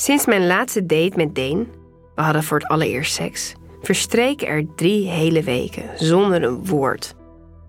[0.00, 1.68] Sinds mijn laatste date met Deen,
[2.14, 7.14] we hadden voor het allereerst seks, verstreken er drie hele weken zonder een woord.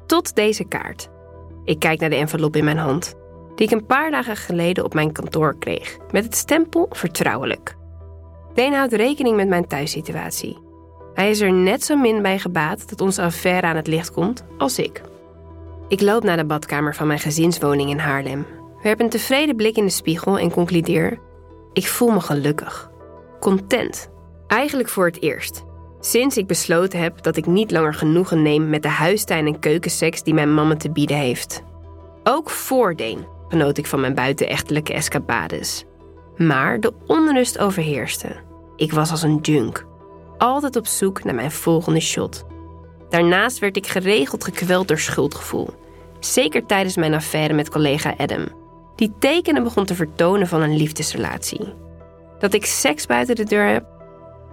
[0.05, 1.09] Tot deze kaart.
[1.63, 3.13] Ik kijk naar de envelop in mijn hand,
[3.55, 7.75] die ik een paar dagen geleden op mijn kantoor kreeg, met het stempel vertrouwelijk.
[8.53, 10.57] Deen houdt rekening met mijn thuissituatie.
[11.13, 14.43] Hij is er net zo min bij gebaat dat onze affaire aan het licht komt
[14.57, 15.01] als ik.
[15.87, 18.45] Ik loop naar de badkamer van mijn gezinswoning in Haarlem,
[18.83, 21.19] werp een tevreden blik in de spiegel en concludeer:
[21.73, 22.89] ik voel me gelukkig.
[23.39, 24.09] Content.
[24.47, 25.63] Eigenlijk voor het eerst.
[25.99, 30.23] Sinds ik besloten heb dat ik niet langer genoegen neem met de huistuin- en keukenseks
[30.23, 31.63] die mijn mama te bieden heeft.
[32.23, 35.85] Ook voor Deen genoot ik van mijn buitenechtelijke escapades.
[36.37, 38.35] Maar de onrust overheerste.
[38.75, 39.85] Ik was als een junk.
[40.37, 42.45] Altijd op zoek naar mijn volgende shot.
[43.09, 45.69] Daarnaast werd ik geregeld gekweld door schuldgevoel.
[46.19, 48.60] Zeker tijdens mijn affaire met collega Adam.
[49.01, 51.73] Die tekenen begon te vertonen van een liefdesrelatie.
[52.39, 53.85] Dat ik seks buiten de deur heb,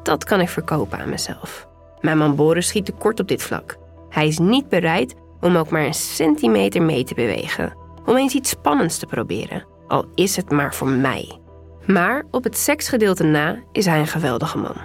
[0.02, 1.68] dat kan ik verkopen aan mezelf.
[2.00, 3.76] Mijn man Boris schiet tekort op dit vlak.
[4.08, 7.76] Hij is niet bereid om ook maar een centimeter mee te bewegen.
[8.04, 9.66] Om eens iets spannends te proberen.
[9.86, 11.38] Al is het maar voor mij.
[11.86, 14.76] Maar op het seksgedeelte na is hij een geweldige man.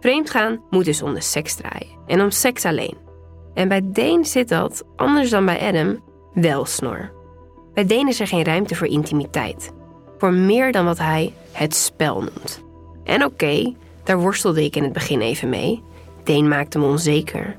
[0.00, 1.98] Vreemdgaan moet dus om de seks draaien.
[2.06, 2.96] En om seks alleen.
[3.54, 6.02] En bij Deen zit dat, anders dan bij Adam,
[6.34, 7.17] wel snor.
[7.78, 9.72] Bij Deen is er geen ruimte voor intimiteit.
[10.18, 12.62] Voor meer dan wat hij het spel noemt.
[13.04, 15.82] En oké, daar worstelde ik in het begin even mee.
[16.24, 17.56] Deen maakte me onzeker.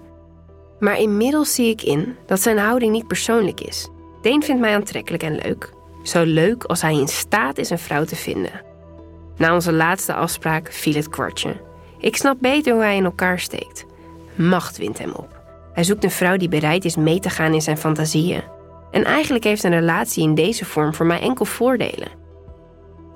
[0.80, 3.90] Maar inmiddels zie ik in dat zijn houding niet persoonlijk is.
[4.22, 5.74] Deen vindt mij aantrekkelijk en leuk.
[6.04, 8.62] Zo leuk als hij in staat is een vrouw te vinden.
[9.38, 11.62] Na onze laatste afspraak viel het kwartje.
[12.00, 13.86] Ik snap beter hoe hij in elkaar steekt.
[14.36, 15.42] Macht wint hem op.
[15.74, 18.58] Hij zoekt een vrouw die bereid is mee te gaan in zijn fantasieën.
[18.92, 22.08] En eigenlijk heeft een relatie in deze vorm voor mij enkel voordelen.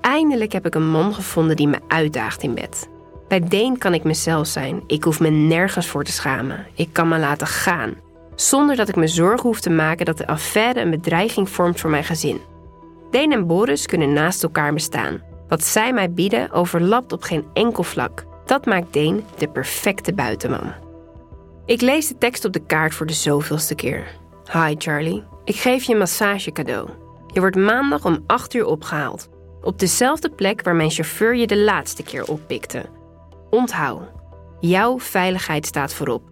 [0.01, 2.89] Eindelijk heb ik een man gevonden die me uitdaagt in bed.
[3.27, 4.83] Bij Deen kan ik mezelf zijn.
[4.87, 6.65] Ik hoef me nergens voor te schamen.
[6.75, 7.93] Ik kan me laten gaan.
[8.35, 11.89] Zonder dat ik me zorgen hoef te maken dat de affaire een bedreiging vormt voor
[11.89, 12.41] mijn gezin.
[13.11, 15.21] Deen en Boris kunnen naast elkaar bestaan.
[15.47, 18.25] Wat zij mij bieden overlapt op geen enkel vlak.
[18.45, 20.73] Dat maakt Deen de perfecte buitenman.
[21.65, 24.07] Ik lees de tekst op de kaart voor de zoveelste keer.
[24.51, 26.89] Hi Charlie, ik geef je een massage cadeau.
[27.27, 29.29] Je wordt maandag om 8 uur opgehaald.
[29.61, 32.85] Op dezelfde plek waar mijn chauffeur je de laatste keer oppikte.
[33.49, 34.01] Onthoud,
[34.59, 36.23] jouw veiligheid staat voorop.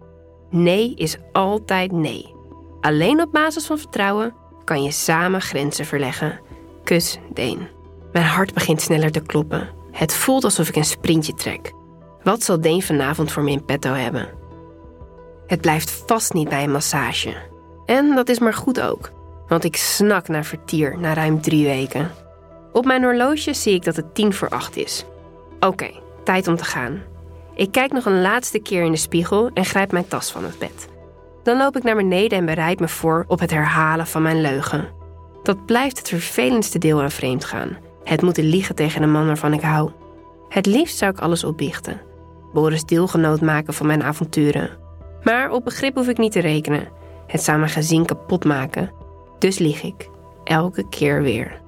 [0.50, 2.34] Nee is altijd nee.
[2.80, 4.34] Alleen op basis van vertrouwen
[4.64, 6.40] kan je samen grenzen verleggen.
[6.84, 7.68] Kus, Deen.
[8.12, 9.68] Mijn hart begint sneller te kloppen.
[9.90, 11.72] Het voelt alsof ik een sprintje trek.
[12.22, 14.28] Wat zal Deen vanavond voor me in petto hebben?
[15.46, 17.34] Het blijft vast niet bij een massage.
[17.86, 19.10] En dat is maar goed ook,
[19.48, 22.10] want ik snak naar vertier na ruim drie weken.
[22.72, 25.04] Op mijn horloge zie ik dat het tien voor acht is.
[25.60, 25.90] Oké,
[26.24, 27.02] tijd om te gaan.
[27.54, 30.58] Ik kijk nog een laatste keer in de spiegel en grijp mijn tas van het
[30.58, 30.88] bed.
[31.42, 34.88] Dan loop ik naar beneden en bereid me voor op het herhalen van mijn leugen.
[35.42, 37.76] Dat blijft het vervelendste deel aan vreemd gaan.
[38.04, 39.90] Het moeten liegen tegen een man waarvan ik hou.
[40.48, 42.00] Het liefst zou ik alles opbiechten.
[42.52, 44.70] Boris deelgenoot maken van mijn avonturen.
[45.22, 46.88] Maar op begrip hoef ik niet te rekenen.
[47.32, 48.90] Het gezin kapot maken.
[49.38, 50.08] Dus lieg ik.
[50.44, 51.60] Elke keer weer.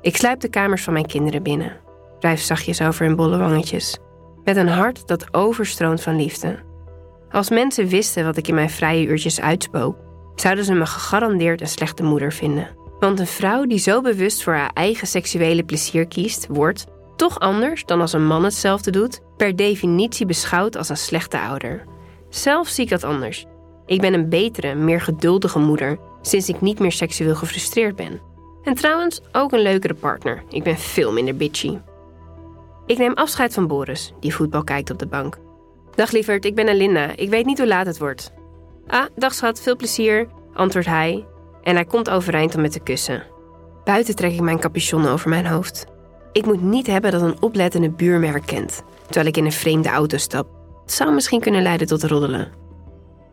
[0.00, 1.76] Ik sluip de kamers van mijn kinderen binnen.
[2.20, 3.98] Wrijf zachtjes over hun bolle wangetjes.
[4.44, 6.58] Met een hart dat overstroomt van liefde.
[7.30, 9.96] Als mensen wisten wat ik in mijn vrije uurtjes uitspook,
[10.34, 12.68] zouden ze me gegarandeerd een slechte moeder vinden.
[13.00, 16.86] Want een vrouw die zo bewust voor haar eigen seksuele plezier kiest, wordt,
[17.16, 21.84] toch anders dan als een man hetzelfde doet, per definitie beschouwd als een slechte ouder.
[22.28, 23.46] Zelf zie ik dat anders.
[23.88, 28.20] Ik ben een betere, meer geduldige moeder sinds ik niet meer seksueel gefrustreerd ben.
[28.62, 30.42] En trouwens ook een leukere partner.
[30.48, 31.78] Ik ben veel minder bitchy.
[32.86, 35.38] Ik neem afscheid van Boris, die voetbal kijkt op de bank.
[35.94, 37.16] Dag lieverd, ik ben Alinda.
[37.16, 38.32] Ik weet niet hoe laat het wordt.
[38.86, 41.24] Ah, dag schat, veel plezier, antwoordt hij.
[41.62, 43.22] En hij komt overeind om me te kussen.
[43.84, 45.86] Buiten trek ik mijn capuchon over mijn hoofd.
[46.32, 49.88] Ik moet niet hebben dat een oplettende buur me herkent, terwijl ik in een vreemde
[49.88, 50.48] auto stap.
[50.82, 52.57] Het zou misschien kunnen leiden tot roddelen.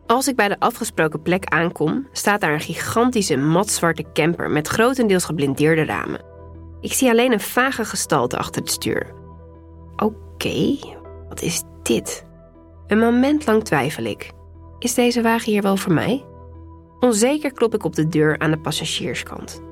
[0.06, 5.24] Als ik bij de afgesproken plek aankom, staat daar een gigantische matzwarte camper met grotendeels
[5.24, 6.20] geblindeerde ramen.
[6.80, 9.12] Ik zie alleen een vage gestalte achter het stuur.
[9.96, 10.76] Oké,
[11.28, 12.26] wat is dit?
[12.86, 14.30] Een moment lang twijfel ik.
[14.78, 16.24] Is deze wagen hier wel voor mij?
[17.00, 19.62] Onzeker klop ik op de deur aan de passagierskant.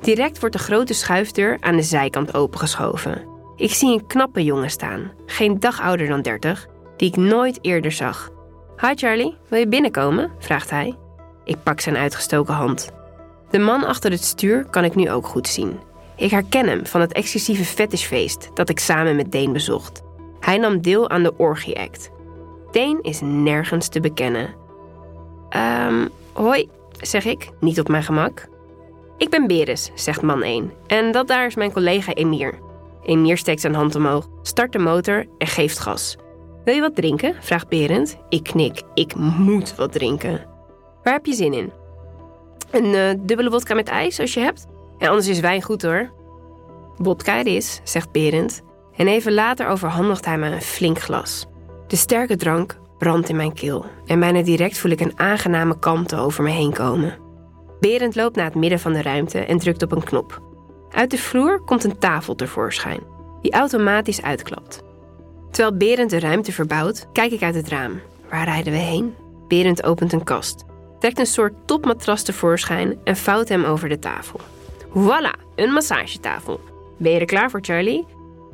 [0.00, 3.28] Direct wordt de grote schuifdeur aan de zijkant opengeschoven.
[3.56, 7.92] Ik zie een knappe jongen staan, geen dag ouder dan 30, die ik nooit eerder
[7.92, 8.30] zag.
[8.80, 10.30] Hi Charlie, wil je binnenkomen?
[10.38, 10.96] vraagt hij.
[11.44, 12.90] Ik pak zijn uitgestoken hand.
[13.50, 15.78] De man achter het stuur kan ik nu ook goed zien.
[16.16, 20.02] Ik herken hem van het exclusieve fetishfeest dat ik samen met Deen bezocht.
[20.40, 22.10] Hij nam deel aan de orgie-act.
[22.70, 24.54] Deen is nergens te bekennen.
[25.48, 26.68] Ehm, hoi,
[27.00, 28.48] zeg ik, niet op mijn gemak.
[29.16, 30.72] Ik ben Beres, zegt man 1.
[30.86, 32.58] En dat daar is mijn collega Emir.
[33.02, 36.16] Emir steekt zijn hand omhoog, start de motor en geeft gas.
[36.64, 37.34] Wil je wat drinken?
[37.40, 38.18] vraagt Berend.
[38.28, 38.82] Ik knik.
[38.94, 40.46] Ik moet wat drinken.
[41.02, 41.72] Waar heb je zin in?
[42.70, 44.66] Een uh, dubbele wodka met ijs, als je hebt?
[44.98, 46.10] En anders is wijn goed hoor.
[46.96, 48.62] Wodka is, zegt Berend.
[48.96, 51.46] En even later overhandigt hij me een flink glas.
[51.86, 53.84] De sterke drank brandt in mijn keel.
[54.06, 57.18] En bijna direct voel ik een aangename kalmte over me heen komen.
[57.80, 60.42] Berend loopt naar het midden van de ruimte en drukt op een knop.
[60.90, 63.00] Uit de vloer komt een tafel tevoorschijn,
[63.40, 64.82] die automatisch uitklapt.
[65.50, 68.00] Terwijl Berend de ruimte verbouwt, kijk ik uit het raam.
[68.30, 69.14] Waar rijden we heen?
[69.48, 70.64] Berend opent een kast,
[70.98, 74.40] trekt een soort topmatras tevoorschijn en vouwt hem over de tafel.
[74.88, 76.60] Voilà, een massagetafel.
[76.98, 78.06] Ben je er klaar voor, Charlie?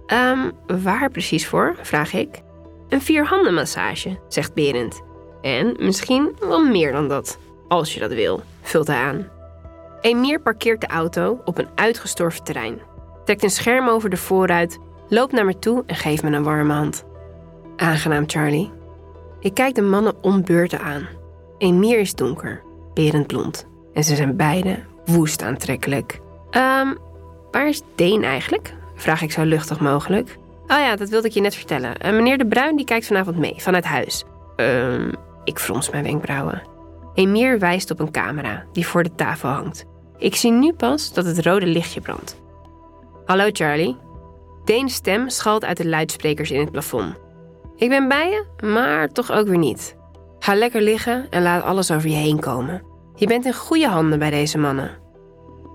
[0.07, 0.53] Um,
[0.83, 1.77] waar precies voor?
[1.83, 2.43] vraag ik.
[2.89, 5.03] Een vierhandenmassage, zegt Berend.
[5.43, 7.39] En misschien wel meer dan dat,
[7.69, 9.29] als je dat wil, vult hij aan.
[10.01, 12.81] Emir parkeert de auto op een uitgestorven terrein,
[13.25, 16.73] trekt een scherm over de voorruit, loopt naar me toe en geeft me een warme
[16.73, 17.05] hand.
[17.77, 18.73] Aangenaam, Charlie.
[19.41, 21.07] Ik kijk de mannen om beurten aan.
[21.59, 22.63] Emir is donker,
[22.95, 23.67] Berend blond.
[23.93, 26.21] En ze zijn beide woest aantrekkelijk.
[26.51, 26.95] Ehm,
[27.51, 28.75] waar is Deen eigenlijk?
[28.95, 30.37] Vraag ik zo luchtig mogelijk.
[30.67, 32.07] Oh ja, dat wilde ik je net vertellen.
[32.07, 34.25] Uh, meneer De Bruin die kijkt vanavond mee, vanuit huis.
[34.57, 35.13] Ehm,
[35.45, 36.63] ik frons mijn wenkbrauwen.
[37.15, 39.85] Emir wijst op een camera die voor de tafel hangt.
[40.19, 42.41] Ik zie nu pas dat het rode lichtje brandt.
[43.25, 43.97] Hallo Charlie.
[44.67, 47.15] Deens stem schalt uit de luidsprekers in het plafond.
[47.77, 49.97] Ik ben bij je, maar toch ook weer niet.
[50.39, 52.83] Ga lekker liggen en laat alles over je heen komen.
[53.15, 54.91] Je bent in goede handen bij deze mannen.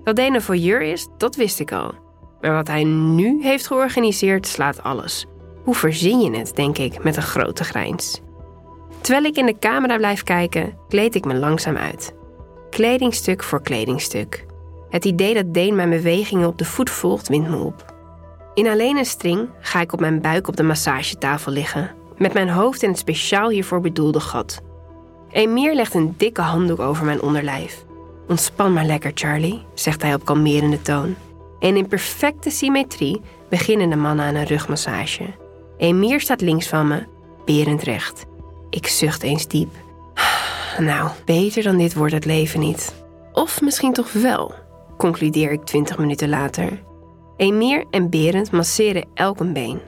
[0.04, 1.94] Dat Dane een voyeur is, dat wist ik al.
[2.42, 5.26] Maar wat hij nu heeft georganiseerd slaat alles.
[5.64, 8.22] Hoe verzin je het, denk ik, met een grote grijns.
[9.02, 12.14] Terwijl ik in de camera blijf kijken, kleed ik me langzaam uit.
[12.70, 14.46] Kledingstuk voor kledingstuk.
[14.90, 17.91] Het idee dat Deen mijn bewegingen op de voet volgt, wint me op.
[18.54, 22.50] In alleen een string ga ik op mijn buik op de massagetafel liggen, met mijn
[22.50, 24.62] hoofd in het speciaal hiervoor bedoelde gat.
[25.32, 27.86] Emir legt een dikke handdoek over mijn onderlijf.
[28.28, 31.16] Ontspan maar lekker, Charlie, zegt hij op kalmerende toon.
[31.60, 35.24] En in perfecte symmetrie beginnen de mannen aan een rugmassage.
[35.78, 37.04] Emir staat links van me,
[37.46, 38.26] berend recht.
[38.70, 39.74] Ik zucht eens diep.
[40.78, 42.94] Nou, beter dan dit wordt het leven niet.
[43.32, 44.54] Of misschien toch wel,
[44.98, 46.80] concludeer ik twintig minuten later.
[47.42, 49.82] Emir en Berend masseren elk een been.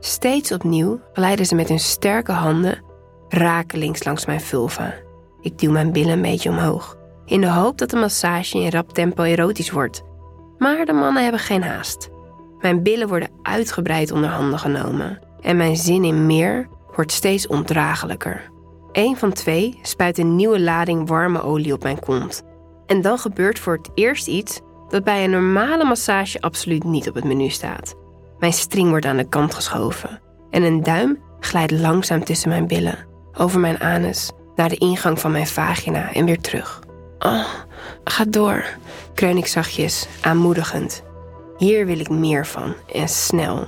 [0.00, 2.82] Steeds opnieuw glijden ze met hun sterke handen
[3.28, 4.94] rakelings langs mijn vulva.
[5.40, 8.92] Ik duw mijn billen een beetje omhoog, in de hoop dat de massage in rap
[8.92, 10.02] tempo erotisch wordt.
[10.58, 12.10] Maar de mannen hebben geen haast.
[12.60, 18.50] Mijn billen worden uitgebreid onder handen genomen en mijn zin in meer wordt steeds ondraaglijker.
[18.92, 22.42] Eén van twee spuit een nieuwe lading warme olie op mijn kont.
[22.86, 24.60] En dan gebeurt voor het eerst iets
[24.90, 27.94] dat bij een normale massage absoluut niet op het menu staat.
[28.38, 30.20] Mijn string wordt aan de kant geschoven
[30.50, 35.30] en een duim glijdt langzaam tussen mijn billen, over mijn anus, naar de ingang van
[35.30, 36.82] mijn vagina en weer terug.
[37.18, 37.48] Oh,
[38.04, 38.64] ga door,
[39.14, 41.02] kreun ik zachtjes, aanmoedigend.
[41.56, 43.66] Hier wil ik meer van en snel.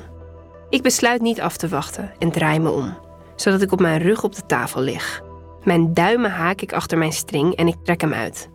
[0.68, 2.96] Ik besluit niet af te wachten en draai me om
[3.42, 5.22] zodat ik op mijn rug op de tafel lig.
[5.62, 8.50] Mijn duimen haak ik achter mijn string en ik trek hem uit.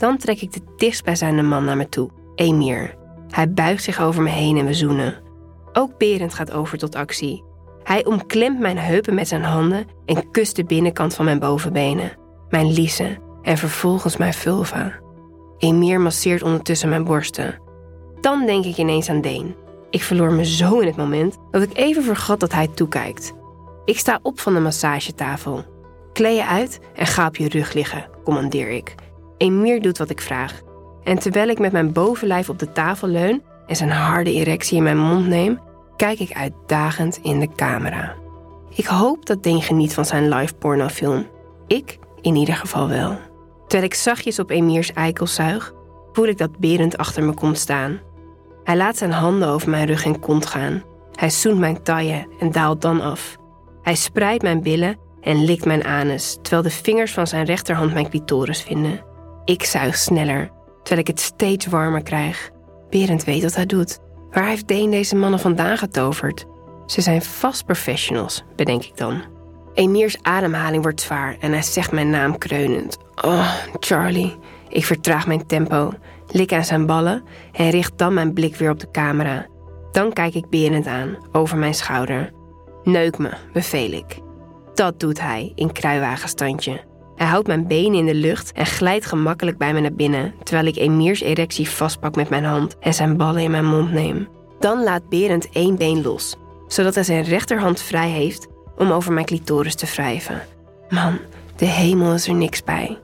[0.00, 2.94] Dan trek ik de dichtstbijzijnde man naar me toe, Emir.
[3.28, 5.22] Hij buigt zich over me heen en we zoenen.
[5.72, 7.44] Ook Berend gaat over tot actie.
[7.82, 12.12] Hij omklemt mijn heupen met zijn handen en kust de binnenkant van mijn bovenbenen,
[12.48, 14.92] mijn liezen en vervolgens mijn vulva.
[15.58, 17.60] Emir masseert ondertussen mijn borsten.
[18.20, 19.54] Dan denk ik ineens aan Deen.
[19.90, 23.32] Ik verloor me zo in het moment dat ik even vergat dat hij toekijkt.
[23.84, 25.64] Ik sta op van de massagetafel.
[26.12, 28.94] Kleed je uit en ga op je rug liggen, commandeer ik.
[29.40, 30.60] Emir doet wat ik vraag.
[31.04, 34.82] En terwijl ik met mijn bovenlijf op de tafel leun en zijn harde erectie in
[34.82, 35.58] mijn mond neem,
[35.96, 38.14] kijk ik uitdagend in de camera.
[38.74, 41.26] Ik hoop dat Deen geniet van zijn live pornofilm.
[41.66, 43.18] Ik in ieder geval wel.
[43.66, 45.72] Terwijl ik zachtjes op Emirs eikel zuig,
[46.12, 48.00] voel ik dat Berend achter me komt staan.
[48.64, 50.82] Hij laat zijn handen over mijn rug en kont gaan.
[51.12, 53.36] Hij zoent mijn taille en daalt dan af.
[53.82, 58.10] Hij spreidt mijn billen en likt mijn anus, terwijl de vingers van zijn rechterhand mijn
[58.10, 59.08] clitoris vinden.
[59.50, 62.50] Ik zuig sneller, terwijl ik het steeds warmer krijg.
[62.90, 63.98] Berend weet wat hij doet.
[64.30, 66.46] Waar heeft Deen deze mannen vandaan getoverd?
[66.86, 69.22] Ze zijn vast professionals, bedenk ik dan.
[69.74, 72.96] Emirs ademhaling wordt zwaar en hij zegt mijn naam kreunend.
[73.24, 74.36] Oh, Charlie.
[74.68, 75.92] Ik vertraag mijn tempo.
[76.26, 79.46] lik aan zijn ballen en richt dan mijn blik weer op de camera.
[79.92, 82.32] Dan kijk ik Berend aan, over mijn schouder.
[82.82, 84.18] Neuk me, beveel ik.
[84.74, 86.88] Dat doet hij in kruiwagenstandje.
[87.20, 90.66] Hij houdt mijn benen in de lucht en glijdt gemakkelijk bij me naar binnen, terwijl
[90.66, 94.28] ik Emirs erectie vastpak met mijn hand en zijn ballen in mijn mond neem.
[94.58, 96.36] Dan laat Berend één been los,
[96.66, 98.46] zodat hij zijn rechterhand vrij heeft
[98.76, 100.42] om over mijn clitoris te wrijven.
[100.88, 101.18] Man,
[101.56, 102.98] de hemel is er niks bij.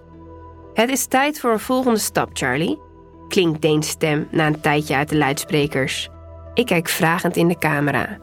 [0.75, 2.79] Het is tijd voor een volgende stap, Charlie,
[3.29, 6.09] klinkt Deens stem na een tijdje uit de luidsprekers.
[6.55, 8.19] Ik kijk vragend in de camera.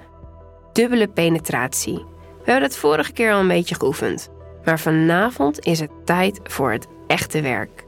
[0.72, 2.06] Dubbele penetratie.
[2.44, 4.30] We hebben dat vorige keer al een beetje geoefend.
[4.66, 7.86] Maar vanavond is het tijd voor het echte werk.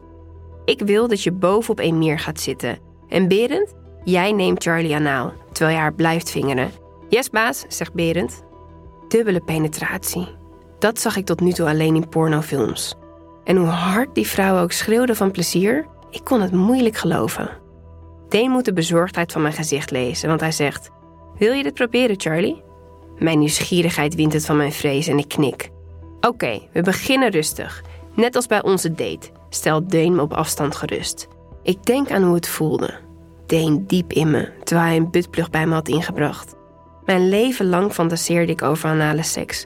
[0.65, 2.77] Ik wil dat je bovenop Emir gaat zitten.
[3.09, 6.71] En Berend, jij neemt Charlie anaal, terwijl je haar blijft vingeren.
[7.09, 8.43] Yes, baas, zegt Berend.
[9.07, 10.27] Dubbele penetratie.
[10.79, 12.95] Dat zag ik tot nu toe alleen in pornofilms.
[13.43, 17.49] En hoe hard die vrouw ook schreeuwde van plezier, ik kon het moeilijk geloven.
[18.29, 20.89] Deen moet de bezorgdheid van mijn gezicht lezen, want hij zegt:
[21.37, 22.63] Wil je dit proberen, Charlie?
[23.17, 25.69] Mijn nieuwsgierigheid wint het van mijn vrees en ik knik.
[26.25, 27.83] Oké, we beginnen rustig.
[28.13, 31.27] Net als bij onze date, stelt Deen me op afstand gerust.
[31.63, 32.93] Ik denk aan hoe het voelde.
[33.45, 36.55] Deen diep in me, terwijl hij een buttplug bij me had ingebracht.
[37.05, 39.65] Mijn leven lang fantaseerde ik over anale seks.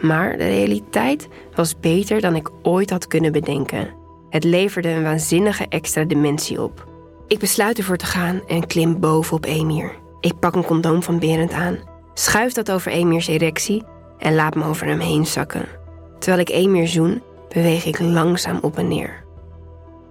[0.00, 3.94] Maar de realiteit was beter dan ik ooit had kunnen bedenken.
[4.30, 6.88] Het leverde een waanzinnige extra dimensie op.
[7.26, 9.92] Ik besluit ervoor te gaan en klim boven op Emir.
[10.20, 11.78] Ik pak een condoom van Berend aan,
[12.14, 13.82] schuif dat over Emirs erectie
[14.18, 15.79] en laat me over hem heen zakken.
[16.20, 19.24] Terwijl ik Emir zoen, beweeg ik langzaam op en neer.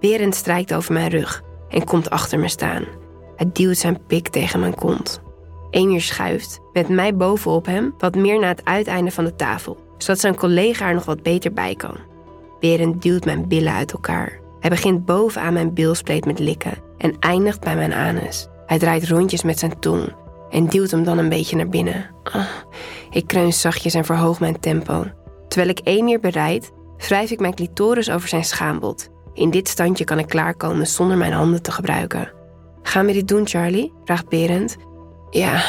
[0.00, 2.84] Berend strijkt over mijn rug en komt achter me staan.
[3.36, 5.22] Hij duwt zijn pik tegen mijn kont.
[5.70, 10.20] Emir schuift, met mij bovenop hem, wat meer naar het uiteinde van de tafel, zodat
[10.20, 11.96] zijn collega er nog wat beter bij kan.
[12.60, 14.40] Berend duwt mijn billen uit elkaar.
[14.60, 18.48] Hij begint bovenaan mijn bilspleet met likken en eindigt bij mijn anus.
[18.66, 20.12] Hij draait rondjes met zijn tong
[20.50, 22.10] en duwt hem dan een beetje naar binnen.
[22.34, 22.46] Oh,
[23.10, 25.04] ik kreun zachtjes en verhoog mijn tempo.
[25.50, 29.08] Terwijl ik Emir bereid, wrijf ik mijn clitoris over zijn schaambod.
[29.34, 32.32] In dit standje kan ik klaarkomen zonder mijn handen te gebruiken.
[32.82, 33.92] Gaan we dit doen, Charlie?
[34.04, 34.76] vraagt Berend.
[35.30, 35.62] Ja,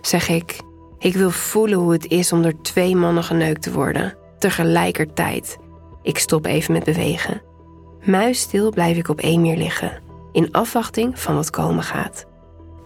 [0.00, 0.60] zeg ik.
[0.98, 4.16] Ik wil voelen hoe het is om door twee mannen geneukt te worden.
[4.38, 5.58] Tegelijkertijd.
[6.02, 7.42] Ik stop even met bewegen.
[8.04, 12.26] Muisstil blijf ik op Emir liggen, in afwachting van wat komen gaat.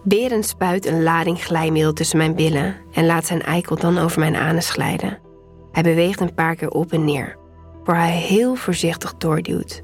[0.03, 4.35] Berend spuit een lading glijmiddel tussen mijn billen en laat zijn eikel dan over mijn
[4.35, 5.25] anus glijden.
[5.77, 7.37] Hij beweegt een paar keer op en neer,
[7.83, 9.81] voor hij heel voorzichtig doorduwt.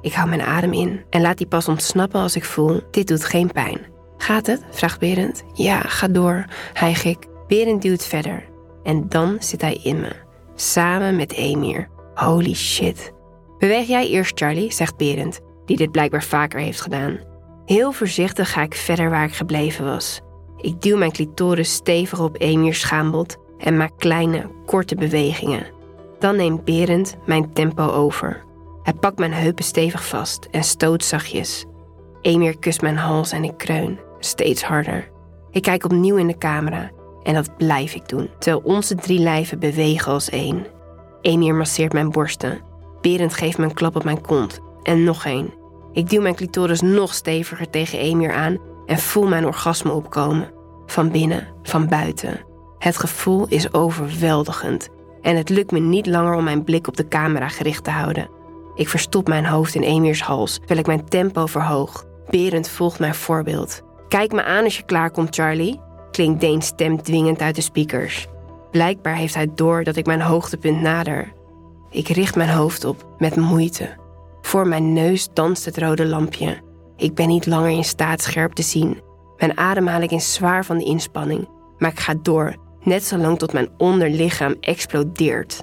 [0.00, 3.24] Ik hou mijn adem in en laat die pas ontsnappen als ik voel: dit doet
[3.24, 3.78] geen pijn.
[4.16, 4.62] Gaat het?
[4.70, 5.42] vraagt Berend.
[5.52, 7.26] Ja, ga door, hijg ik.
[7.46, 8.44] Berend duwt verder
[8.82, 10.12] en dan zit hij in me,
[10.54, 11.88] samen met Emir.
[12.14, 13.12] Holy shit.
[13.58, 17.20] Beweeg jij eerst, Charlie, zegt Berend, die dit blijkbaar vaker heeft gedaan.
[17.64, 20.20] Heel voorzichtig ga ik verder waar ik gebleven was.
[20.56, 25.66] Ik duw mijn clitoris stevig op Emir's schaambod en maak kleine, korte bewegingen.
[26.18, 28.44] Dan neemt Berend mijn tempo over.
[28.82, 31.64] Hij pakt mijn heupen stevig vast en stoot zachtjes.
[32.20, 35.10] Emir kust mijn hals en ik kreun, steeds harder.
[35.50, 36.90] Ik kijk opnieuw in de camera
[37.22, 40.66] en dat blijf ik doen, terwijl onze drie lijven bewegen als één.
[41.20, 42.60] Emir masseert mijn borsten.
[43.00, 44.60] Berend geeft me een klap op mijn kont.
[44.82, 45.54] En nog één.
[45.92, 50.52] Ik duw mijn clitoris nog steviger tegen Emir aan en voel mijn orgasme opkomen.
[50.86, 52.51] Van binnen, van buiten.
[52.82, 54.88] Het gevoel is overweldigend
[55.20, 58.30] en het lukt me niet langer om mijn blik op de camera gericht te houden.
[58.74, 62.04] Ik verstop mijn hoofd in Emirs hals, terwijl ik mijn tempo verhoog.
[62.30, 63.82] Berend volgt mijn voorbeeld.
[64.08, 68.26] Kijk me aan als je klaarkomt, Charlie, klinkt Deens stem dwingend uit de speakers.
[68.70, 71.32] Blijkbaar heeft hij door dat ik mijn hoogtepunt nader.
[71.90, 73.96] Ik richt mijn hoofd op, met moeite.
[74.40, 76.60] Voor mijn neus danst het rode lampje.
[76.96, 79.00] Ik ben niet langer in staat scherp te zien.
[79.36, 81.48] Mijn ademhaling is zwaar van de inspanning,
[81.78, 85.62] maar ik ga door, net zolang tot mijn onderlichaam explodeert.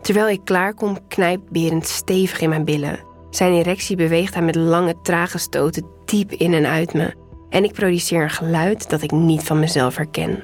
[0.00, 3.00] Terwijl ik klaarkom, knijpt Berend stevig in mijn billen.
[3.30, 7.14] Zijn erectie beweegt hij met lange, trage stoten diep in en uit me.
[7.48, 10.42] En ik produceer een geluid dat ik niet van mezelf herken.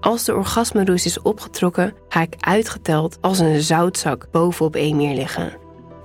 [0.00, 5.56] Als de orgasmeroes is opgetrokken, ga ik uitgeteld als een zoutzak bovenop Emir liggen.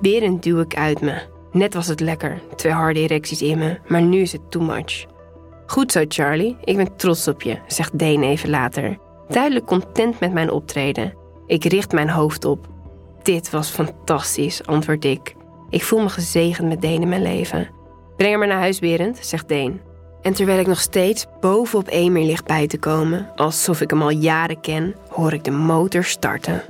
[0.02, 1.22] Berend duw ik uit me.
[1.52, 5.06] Net was het lekker, twee harde erecties in me, maar nu is het too much.
[5.66, 8.98] Goed zo, Charlie, ik ben trots op je, zegt Dane even later.
[9.30, 11.14] Duidelijk content met mijn optreden.
[11.46, 12.68] Ik richt mijn hoofd op.
[13.24, 15.36] Dit was fantastisch, antwoord ik.
[15.70, 17.70] Ik voel me gezegend met Dane in mijn leven.
[18.18, 19.80] Breng hem maar naar huis, Berend, zegt Dane.
[20.22, 24.10] En terwijl ik nog steeds bovenop Emir lig bij te komen, alsof ik hem al
[24.10, 26.64] jaren ken, hoor ik de motor starten.